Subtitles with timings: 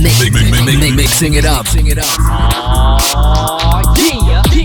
[0.00, 1.66] mixing it up.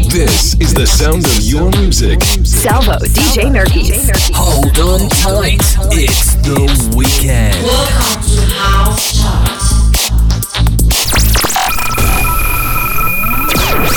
[0.09, 2.23] This is the sound of your music.
[2.23, 4.09] Salvo, DJ Nerkis.
[4.33, 5.59] Hold on tight.
[5.91, 6.63] It's the
[6.95, 7.61] weekend.
[7.61, 9.47] Welcome to House Chart.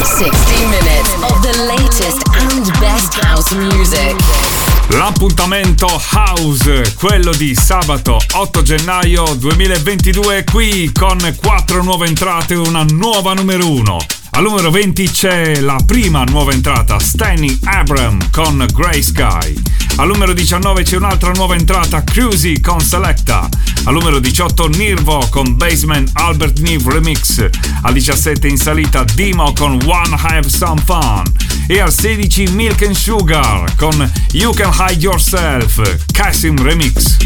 [0.03, 4.70] 60 minutes of the latest and best house music.
[4.93, 12.85] L'appuntamento House, quello di sabato 8 gennaio 2022, qui con quattro nuove entrate e una
[12.89, 13.97] nuova numero 1.
[14.33, 19.55] Al numero 20 c'è la prima nuova entrata, Stanley Abram con Grey Sky.
[19.97, 23.49] Al numero 19 c'è un'altra nuova entrata, Cruzy con Selecta.
[23.85, 27.49] Al numero 18 Nirvo con Basement Albert Neve Remix.
[27.83, 31.23] Al 17 in salita Dimo con One Have Some Fun.
[31.71, 35.81] E al 16 Milk and Sugar con You Can Hide Yourself,
[36.13, 37.17] Kasim Remix.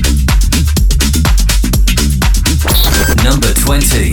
[3.22, 4.12] Number 20.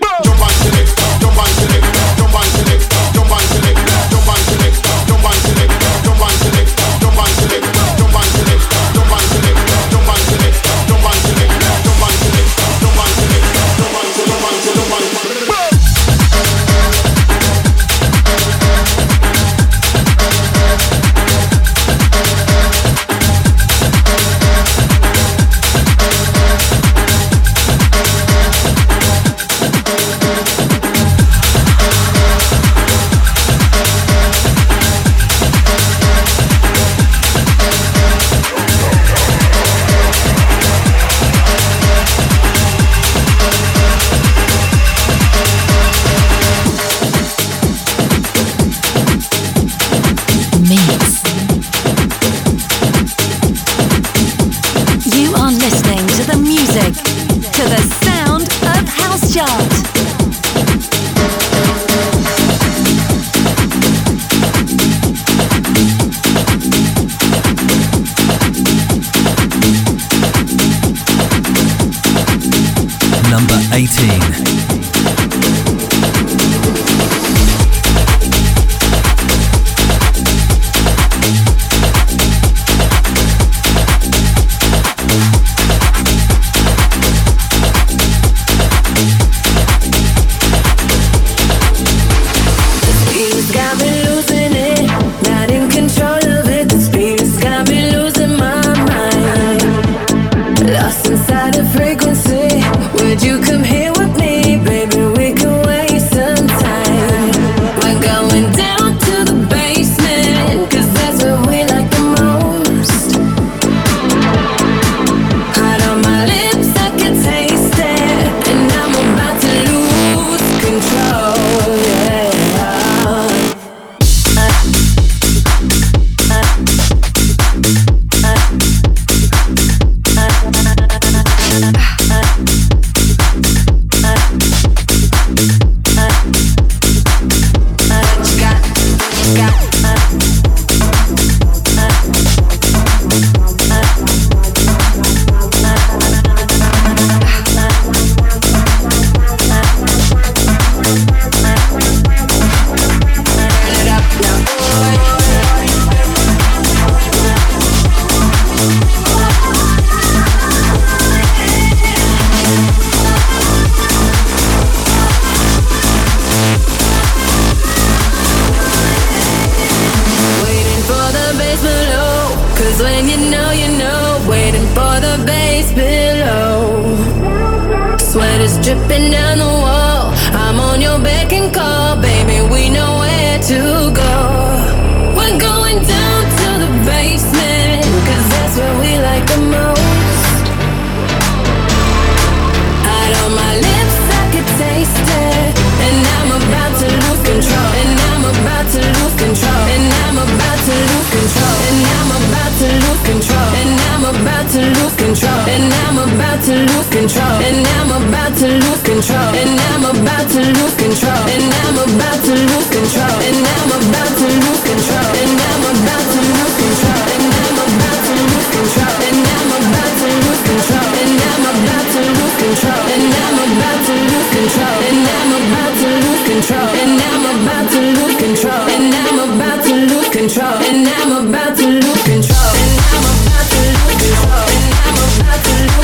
[207.01, 211.77] control, and I'm about to lose control, and I'm about to lose control, and I'm
[211.81, 216.55] about to lose control, and I'm about to lose control, and I'm about to lose
[216.61, 221.45] control, and I'm about to lose control, and I'm about to lose control, and I'm
[221.49, 226.21] about to lose control, and I'm about to lose control, and I'm about to lose
[226.29, 231.11] control, and I'm about to lose control, and I'm about to lose control, and I'm
[231.17, 232.60] about to lose control.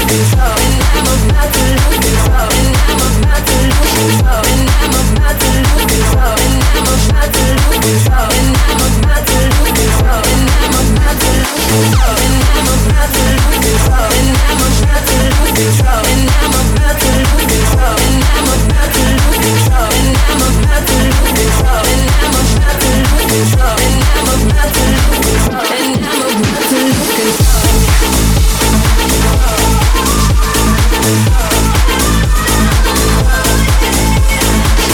[0.09, 2.67] And I'm about to lose control.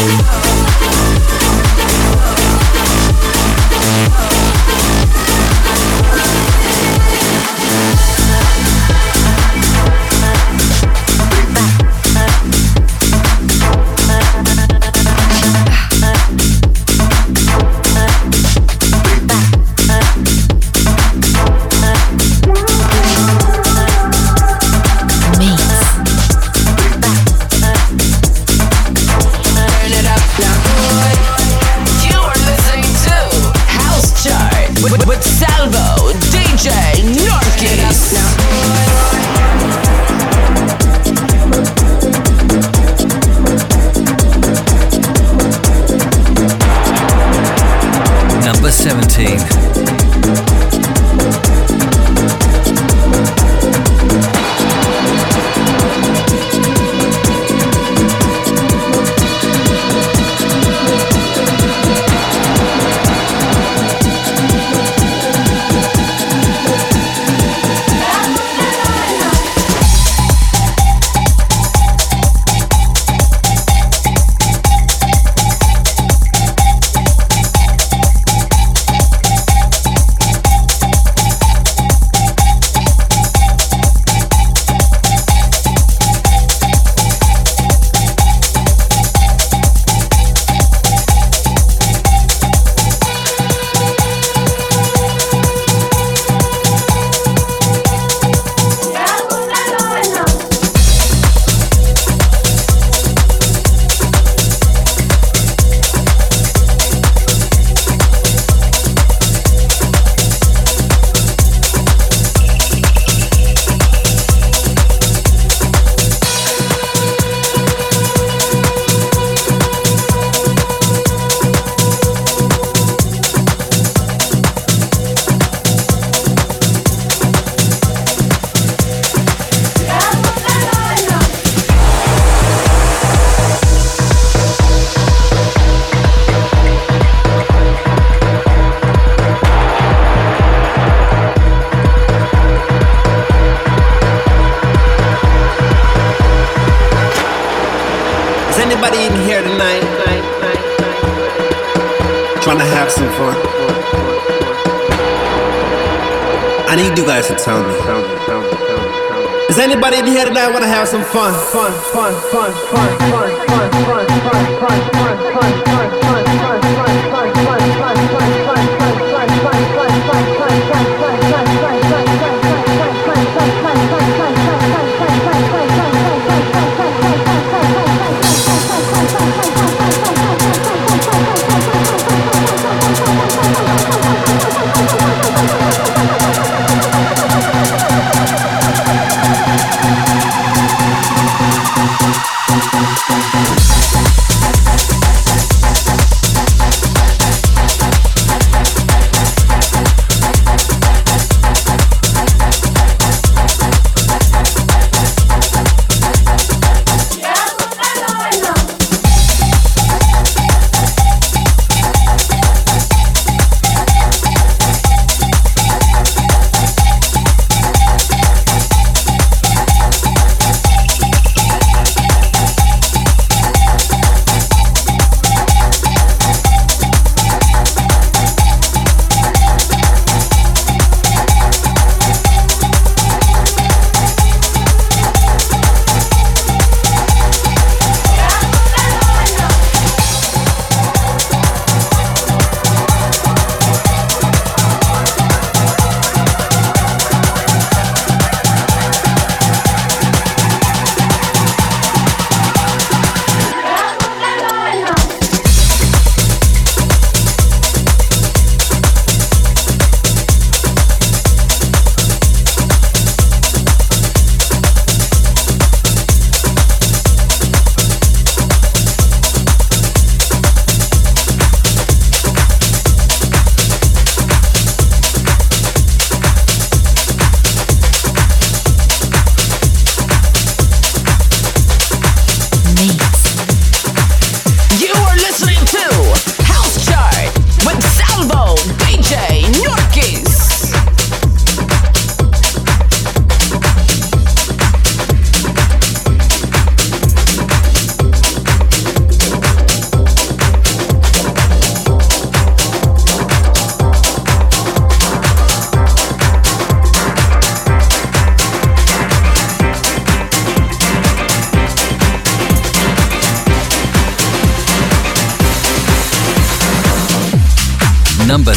[0.06, 0.33] Thank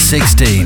[0.07, 0.66] 16.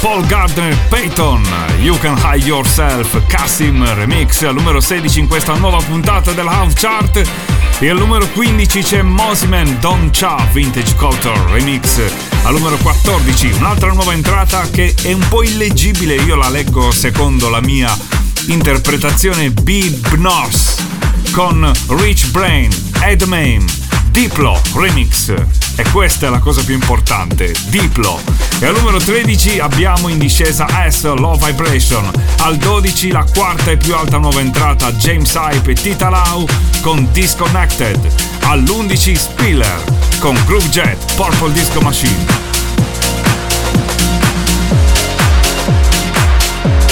[0.00, 1.42] Paul Gardner, Peyton,
[1.80, 6.74] You Can Hide Yourself, Cassim Remix al numero 16 in questa nuova puntata della House
[6.74, 7.28] Chart.
[7.78, 12.00] E al numero 15 c'è Mosiman Don Cha Vintage Culture Remix
[12.42, 17.48] al numero 14 un'altra nuova entrata che è un po' illeggibile io la leggo secondo
[17.48, 17.94] la mia
[18.46, 19.50] interpretazione.
[19.50, 20.82] Bib North
[21.32, 22.70] con Rich Brain,
[23.02, 23.64] Ed Mame,
[24.10, 25.32] Diplo Remix
[25.76, 28.20] e questa è la cosa più importante, Diplo.
[28.58, 32.10] E al numero 13 abbiamo in discesa S Low Vibration.
[32.38, 36.46] Al 12 la quarta e più alta nuova entrata James Hype e Tita Lau
[36.80, 37.98] con Disconnected.
[38.42, 39.84] All'11 Spiller
[40.18, 42.26] con Groove Jet Purple Disco Machine.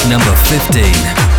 [0.07, 1.38] Number 15.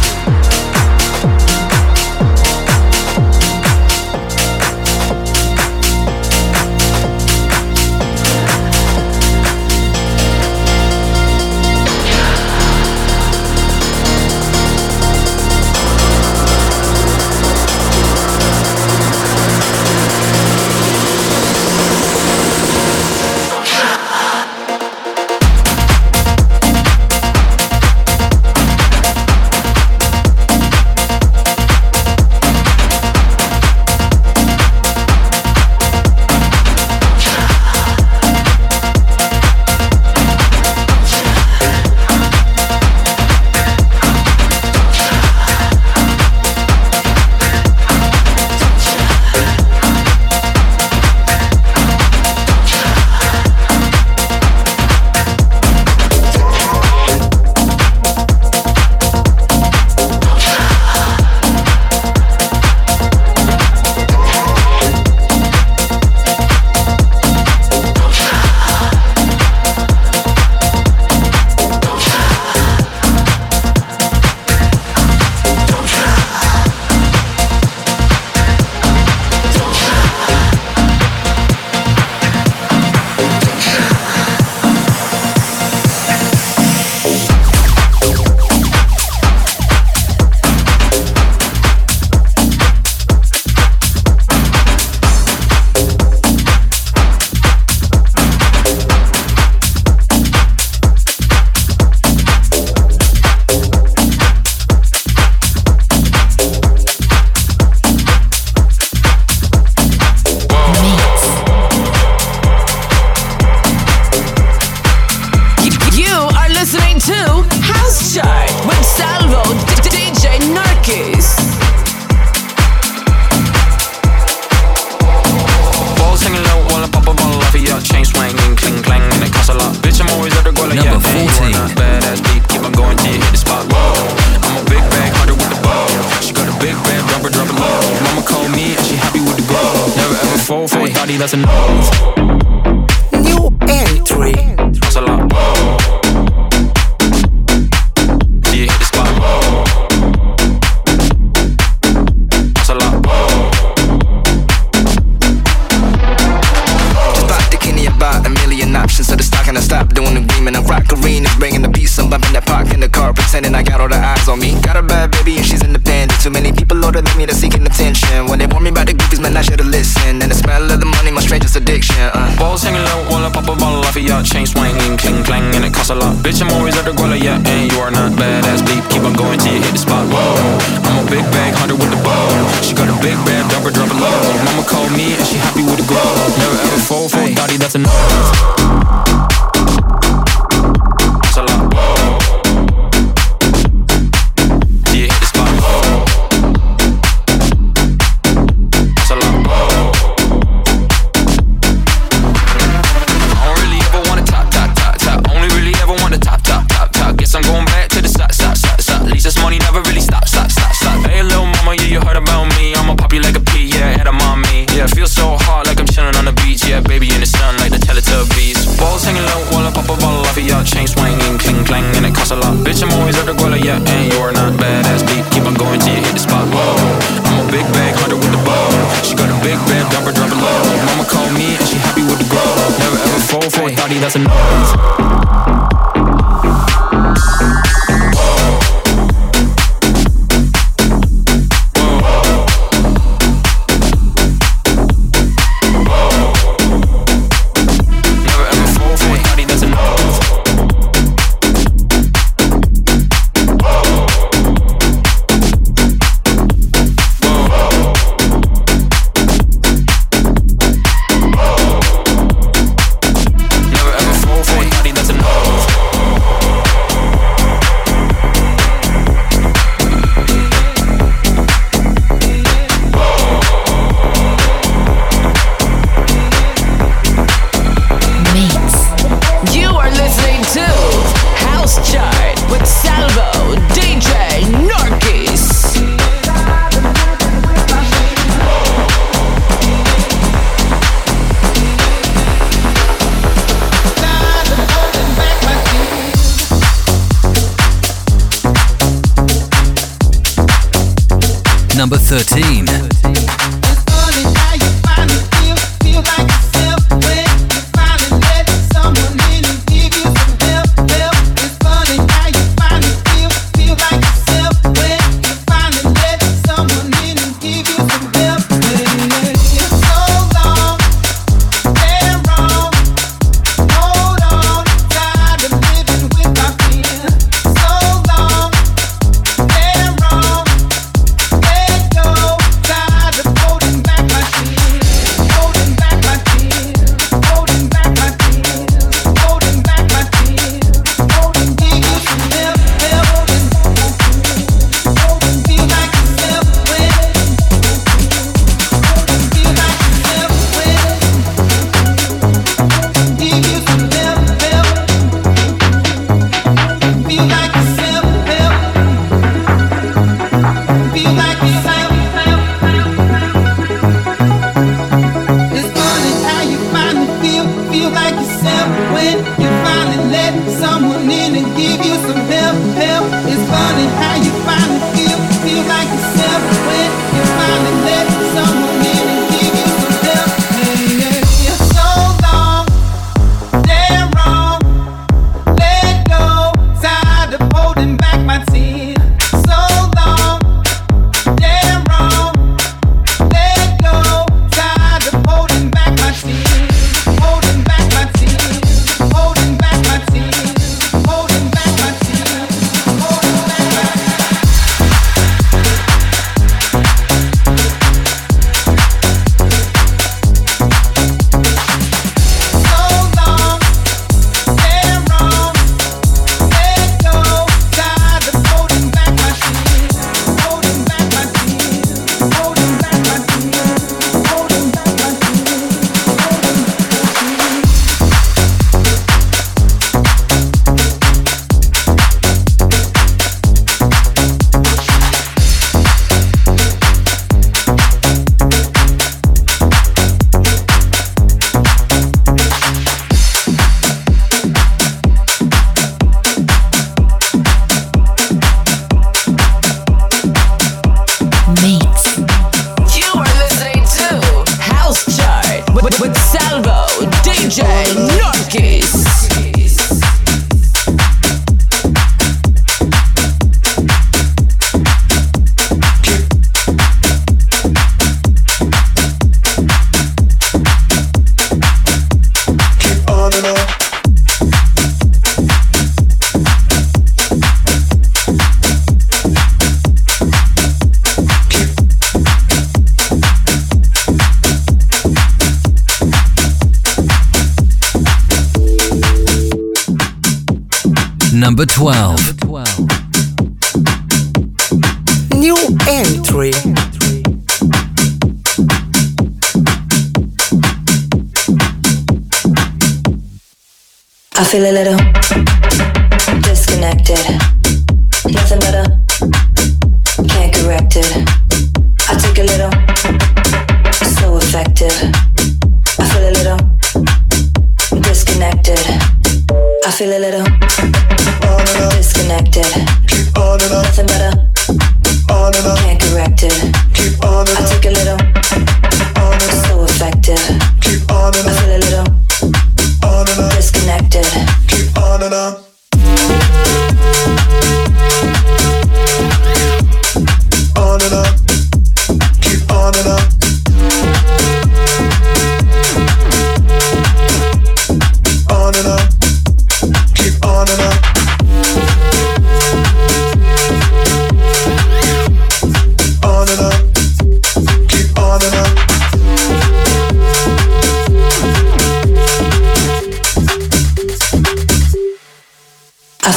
[504.51, 504.98] Feel a little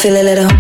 [0.03, 0.52] feel a little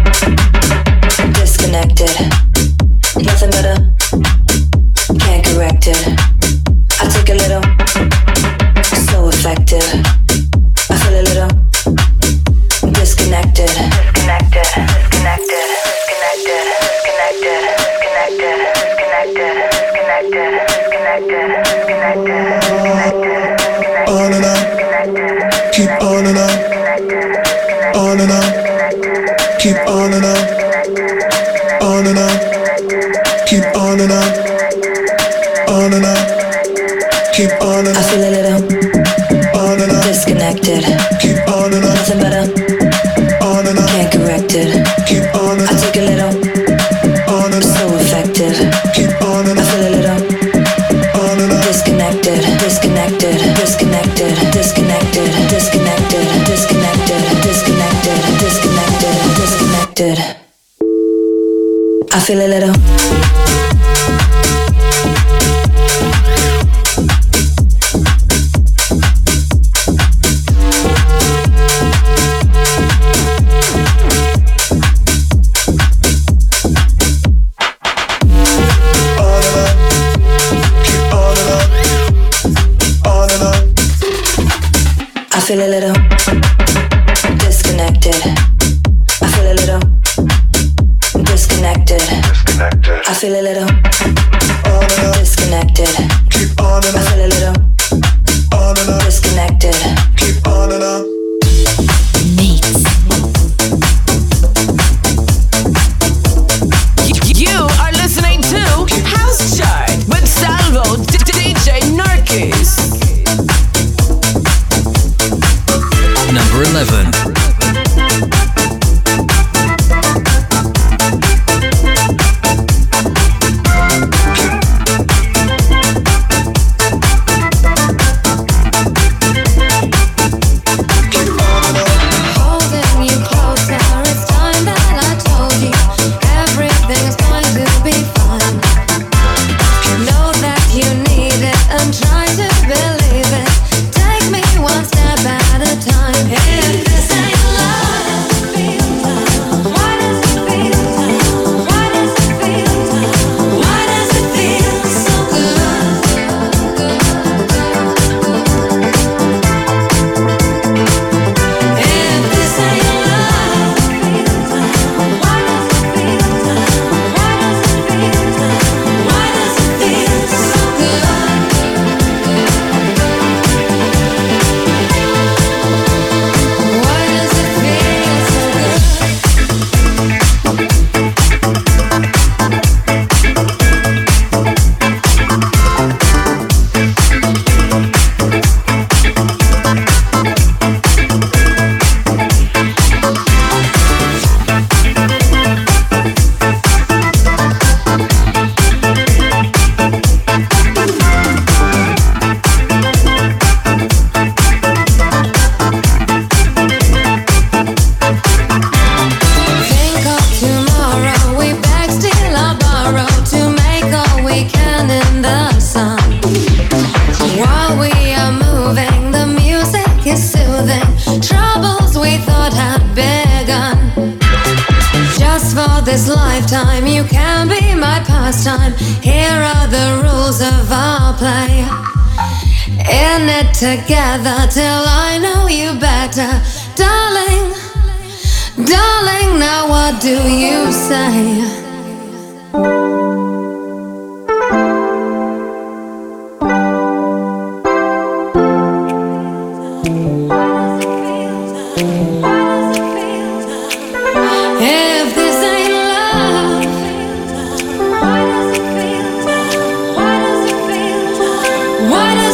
[261.92, 262.31] What is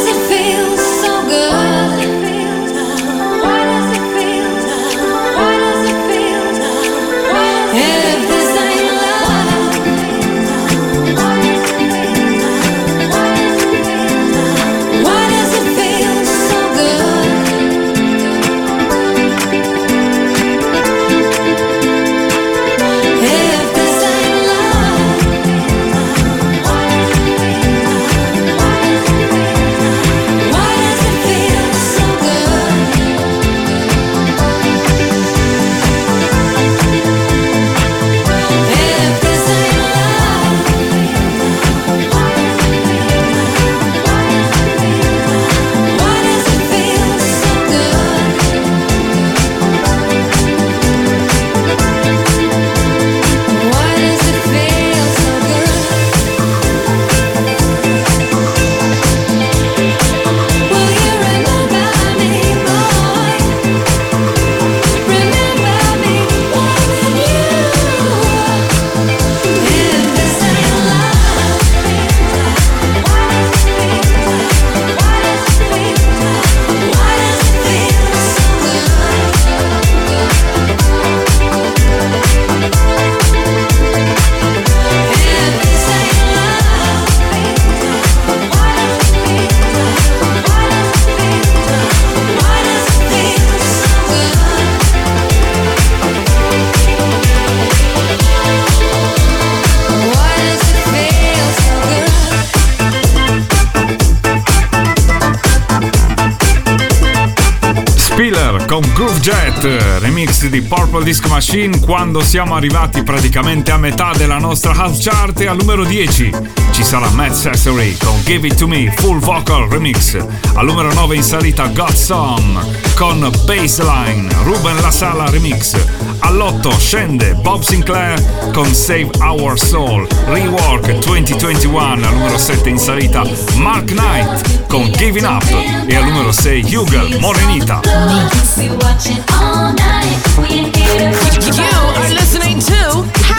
[110.88, 115.56] Purple Disco Machine quando siamo arrivati praticamente a metà della nostra house chart e al
[115.58, 116.30] numero 10
[116.70, 120.16] ci sarà Matt Sassery con Give It To Me Full Vocal Remix.
[120.54, 122.58] Al numero 9 in salita Got Some
[122.94, 125.76] con Baseline Ruben La Sala Remix.
[126.20, 132.06] All'8 scende Bob Sinclair con Save Our Soul Rework 2021.
[132.06, 133.24] Al numero 7 in salita
[133.56, 135.44] Mark Knight con Giving Up
[135.86, 137.80] e al numero 6 Hugel Morenita.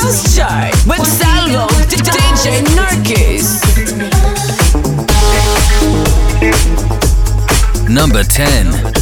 [0.10, 3.62] With Salvo DJ Narcus.
[7.88, 8.99] Number 10.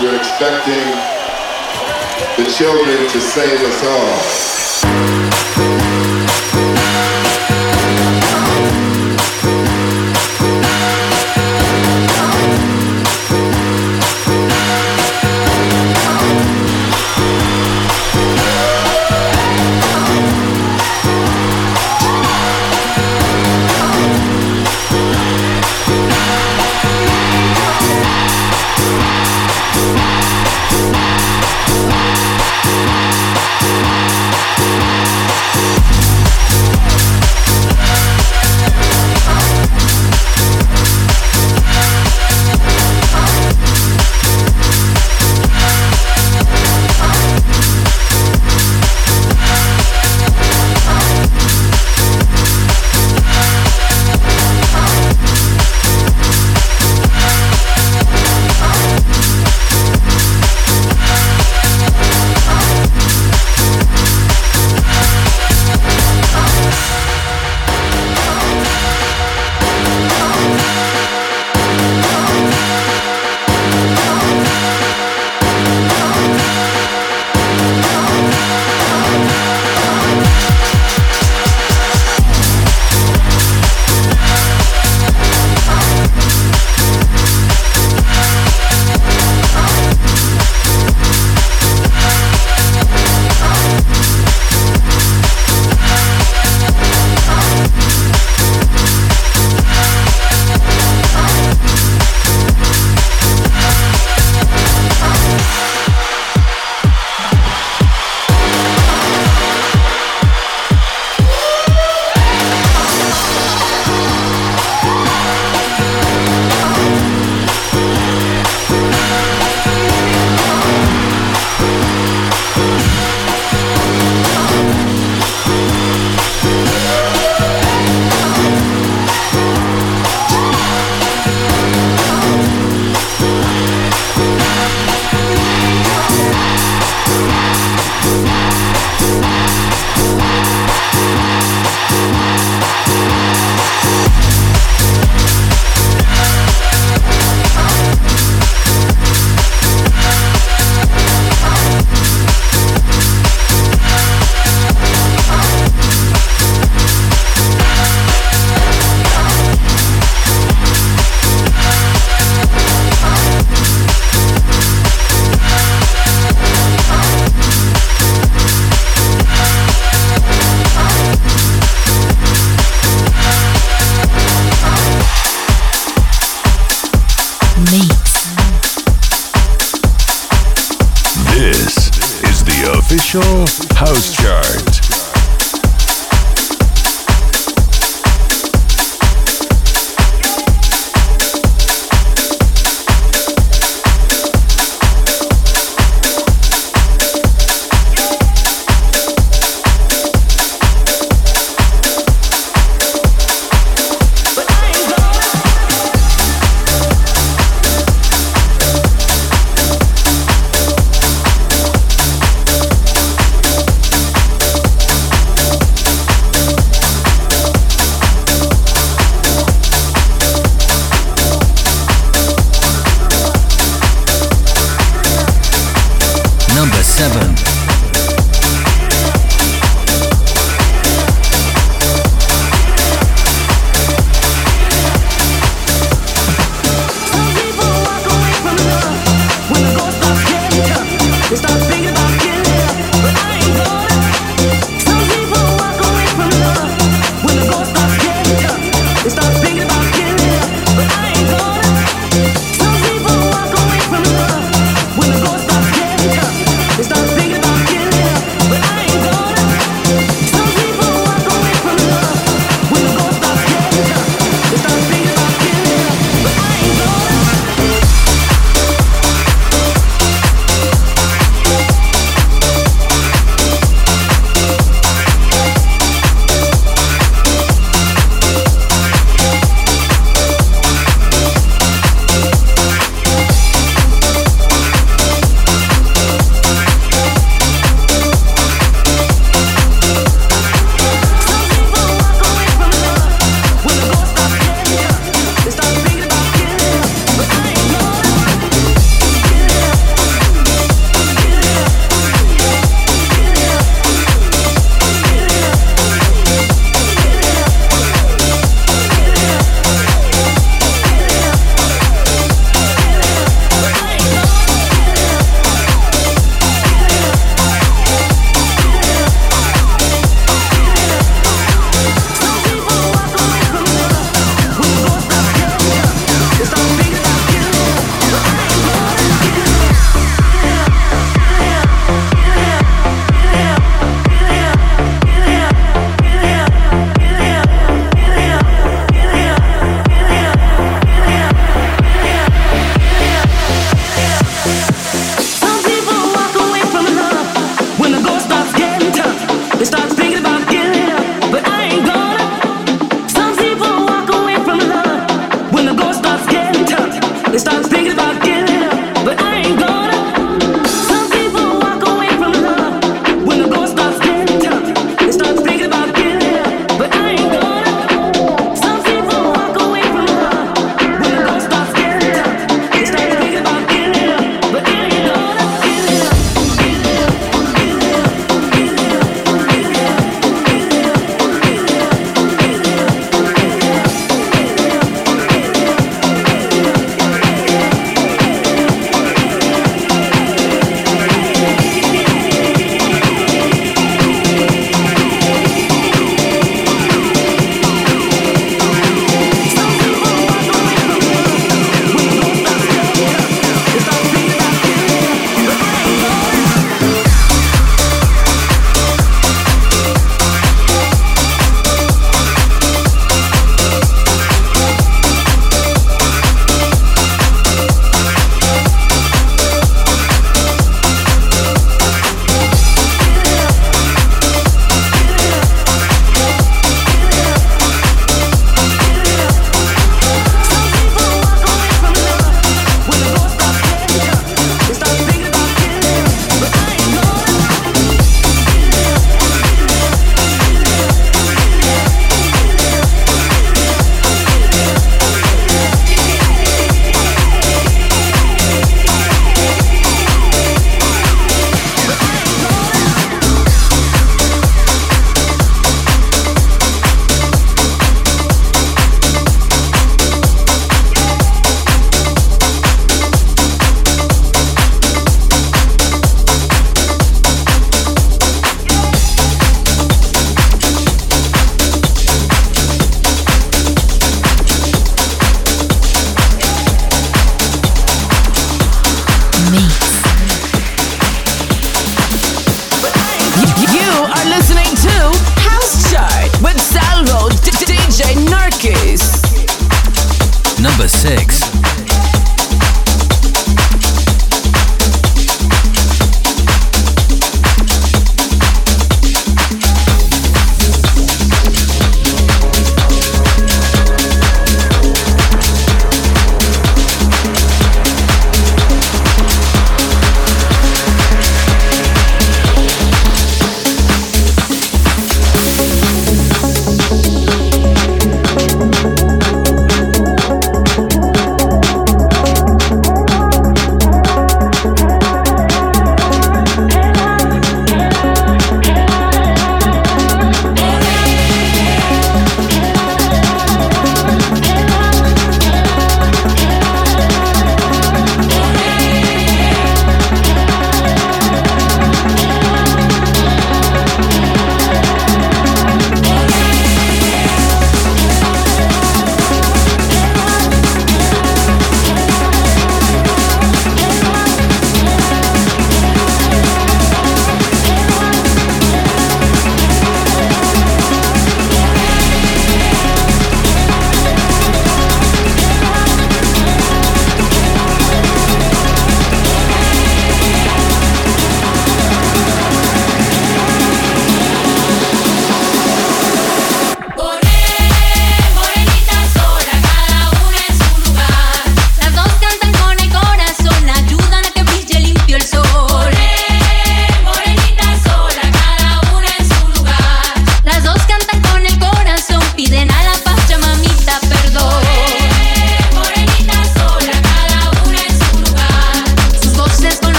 [0.00, 0.93] you're expecting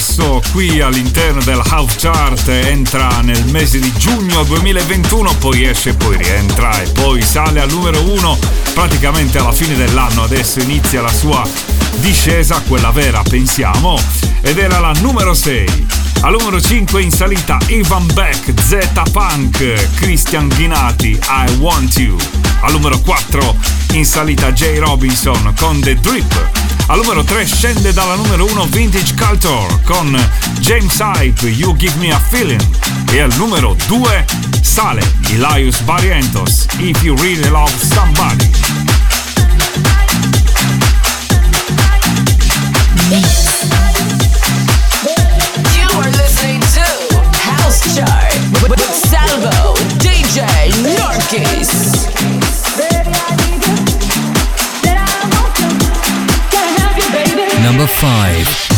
[0.00, 6.16] percorso qui all'interno della House Chart entra nel mese di giugno 2021, poi esce, poi
[6.16, 8.38] rientra e poi sale al numero 1
[8.72, 10.22] praticamente alla fine dell'anno.
[10.22, 11.46] Adesso inizia la sua
[11.96, 14.00] discesa, quella vera pensiamo,
[14.40, 15.86] ed era la numero 6.
[16.22, 18.78] Al numero 5 in salita Ivan Beck, Z
[19.12, 22.49] Punk, Christian Ghinati, I Want You.
[22.62, 23.56] Al numero 4
[23.92, 26.32] in salita Jay Robinson con The Drip.
[26.86, 30.16] Al numero 3 scende dalla numero 1 Vintage Culture con
[30.60, 32.60] James Hype, You Give Me a Feeling.
[33.12, 34.24] E al numero 2
[34.60, 38.50] sale Elias Barrientos, If You Really Love Somebody.
[45.74, 46.84] You are listening to
[47.42, 48.32] House Chart
[48.62, 50.44] with Salvo, DJ
[50.96, 51.89] Norkis.
[57.80, 58.69] Number 5.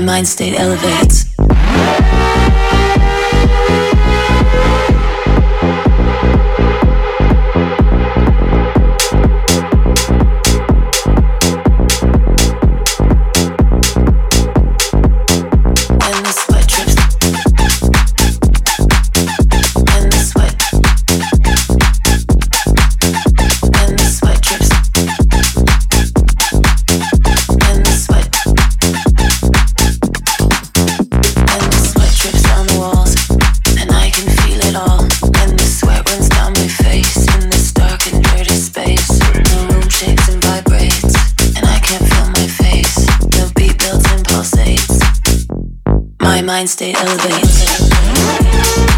[0.00, 1.27] my mind state elevates.
[46.38, 48.97] my mind stayed elevated.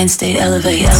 [0.00, 0.99] mind state elevate.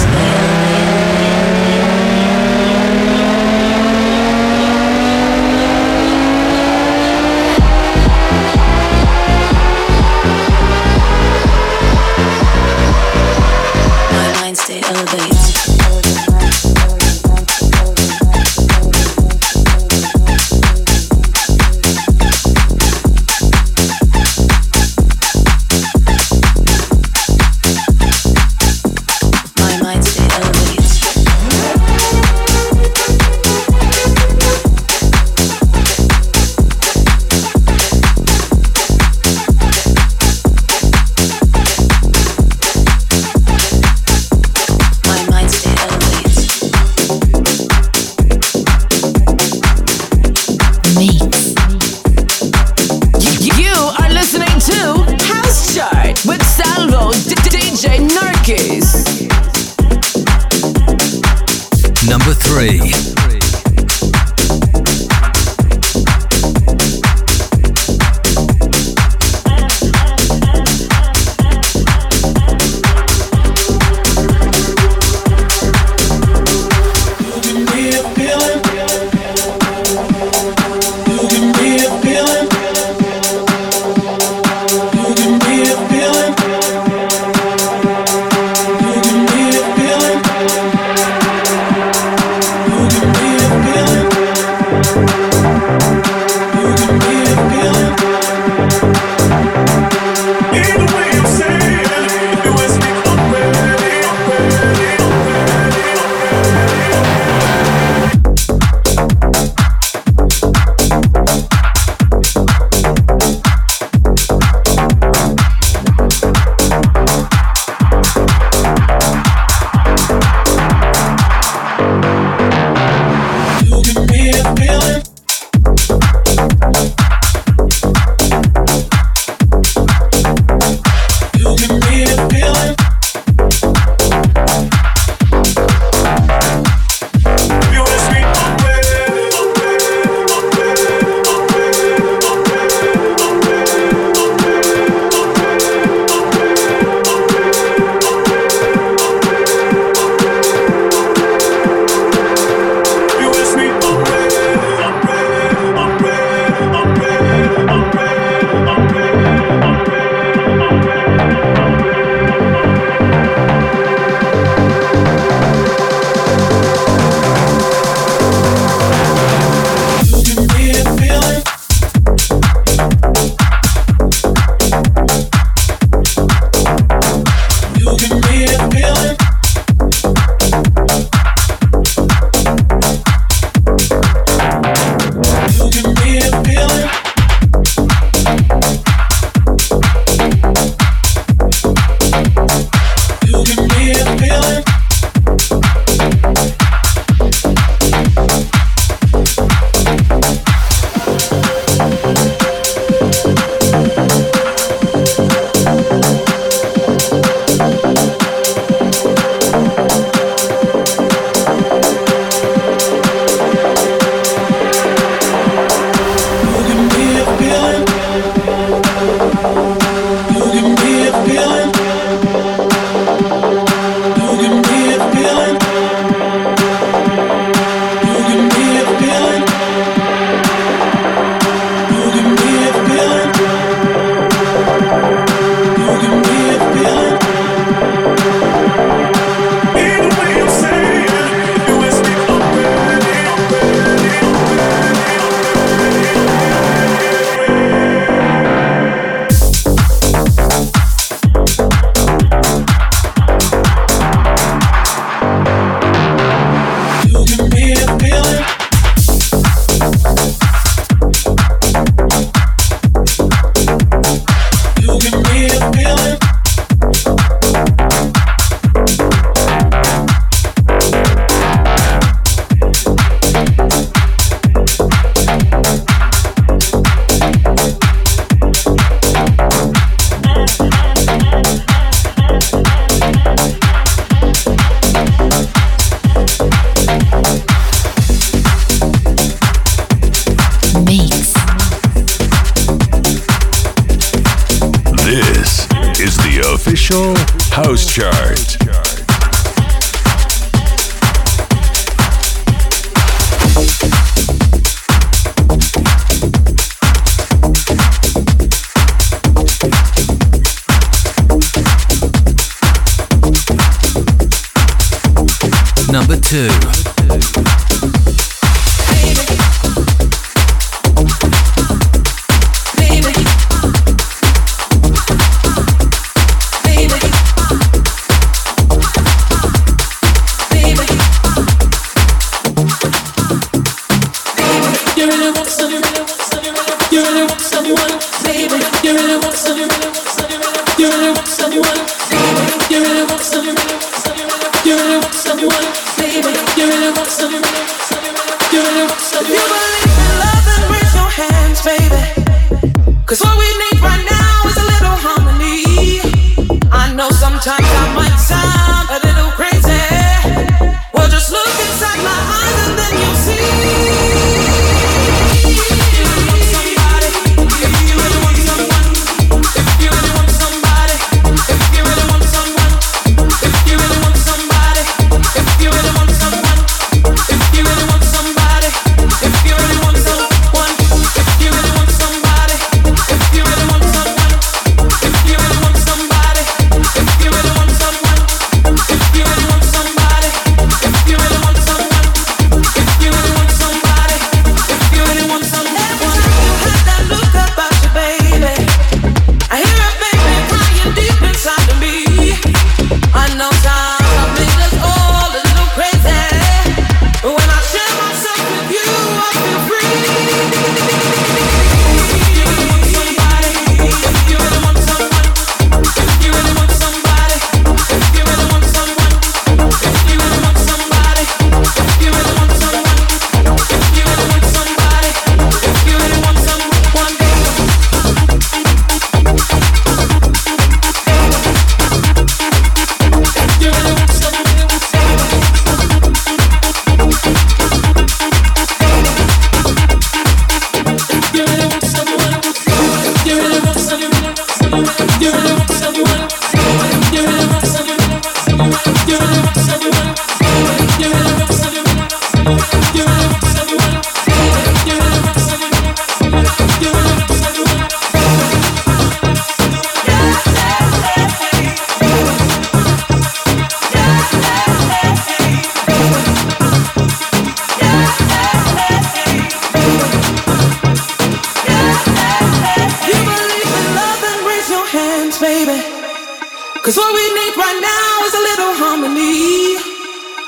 [476.91, 479.79] Cause what we need right now is a little harmony.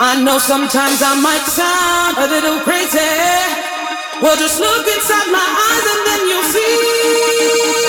[0.03, 2.99] I know sometimes I might sound a little crazy.
[4.19, 7.82] Well, just look inside my eyes and then you'll Elias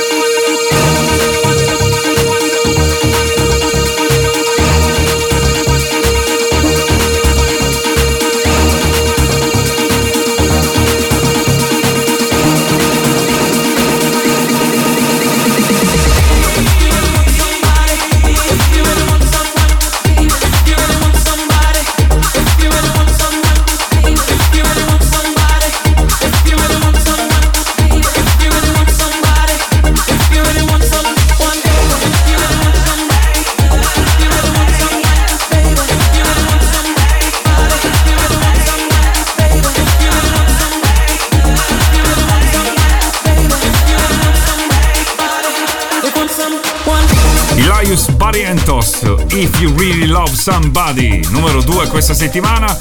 [48.84, 52.76] Barrientos, If You Really Love Somebody, numero 2 questa settimana.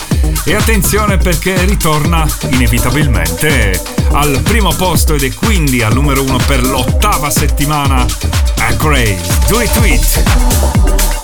[0.45, 3.81] E attenzione perché ritorna inevitabilmente
[4.12, 8.05] al primo posto ed è quindi al numero 1 per l'ottava settimana.
[8.59, 11.22] A Craze, Do It To It.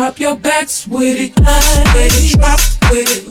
[0.00, 1.38] Pop your backs with it.
[1.38, 2.58] Let it drop
[2.90, 3.29] with it.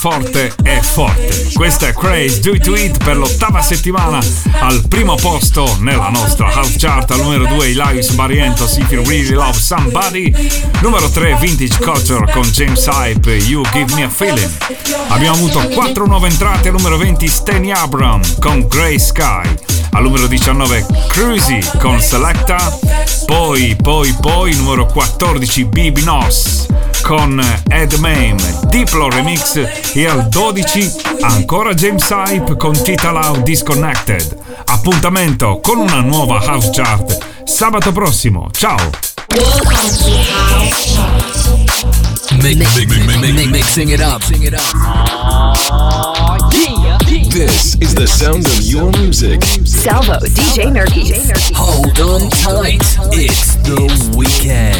[0.00, 1.50] Forte è forte.
[1.52, 4.18] Questa è Craze Do It To It per l'ottava settimana
[4.60, 7.10] al primo posto nella nostra house chart.
[7.10, 10.32] Al numero 2 Elias Barrientos If You Really Love Somebody.
[10.80, 14.50] Numero 3 Vintage Culture con James Hype You Give Me A Feeling.
[15.08, 16.68] Abbiamo avuto 4 nuove entrate.
[16.68, 19.54] Al numero 20 Steny Abram con Grey Sky.
[19.90, 22.78] Al numero 19 Cruisy con Selecta.
[23.26, 26.59] Poi, poi, poi, numero 14 Bibi Nos
[27.10, 28.36] con Ed Mame,
[28.68, 29.56] Diplo Remix
[29.94, 34.36] e al 12 ancora James Hype con Tita Disconnected.
[34.66, 38.48] Appuntamento con una nuova house chart sabato prossimo.
[38.52, 38.76] Ciao!
[42.40, 44.22] Mix, mix, mix, mix, mixing it up.
[47.32, 49.42] This is the sound of your music.
[49.64, 51.50] Salvo, DJ Nerkis.
[51.56, 52.84] Hold on tight.
[53.10, 54.76] It's the weekend.